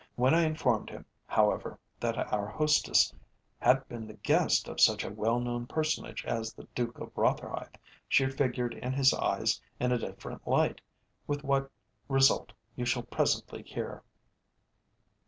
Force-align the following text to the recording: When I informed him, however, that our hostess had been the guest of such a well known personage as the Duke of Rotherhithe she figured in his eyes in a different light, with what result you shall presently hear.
When 0.15 0.33
I 0.33 0.41
informed 0.41 0.89
him, 0.89 1.05
however, 1.27 1.77
that 1.99 2.17
our 2.33 2.47
hostess 2.47 3.13
had 3.59 3.87
been 3.87 4.07
the 4.07 4.15
guest 4.15 4.67
of 4.67 4.81
such 4.81 5.03
a 5.03 5.11
well 5.11 5.39
known 5.39 5.67
personage 5.67 6.25
as 6.25 6.51
the 6.53 6.67
Duke 6.73 6.97
of 6.97 7.15
Rotherhithe 7.15 7.75
she 8.07 8.25
figured 8.25 8.73
in 8.73 8.93
his 8.93 9.13
eyes 9.13 9.61
in 9.79 9.91
a 9.91 9.99
different 9.99 10.47
light, 10.47 10.81
with 11.27 11.43
what 11.43 11.69
result 12.07 12.51
you 12.75 12.83
shall 12.83 13.03
presently 13.03 13.61
hear. 13.61 14.01